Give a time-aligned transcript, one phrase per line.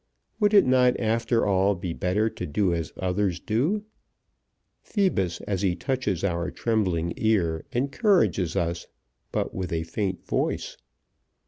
[0.39, 3.83] Would it not after all be better to do as others use?
[4.81, 8.87] Phoebus as he touches our trembling ear encourages us
[9.31, 10.75] but with a faint voice.